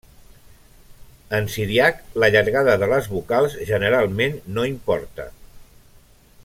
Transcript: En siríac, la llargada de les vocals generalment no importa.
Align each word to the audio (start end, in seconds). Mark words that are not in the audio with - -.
En 1.39 1.49
siríac, 1.55 2.01
la 2.23 2.31
llargada 2.37 2.77
de 2.85 2.89
les 2.95 3.11
vocals 3.17 3.59
generalment 3.69 4.37
no 4.57 4.67
importa. 4.75 5.33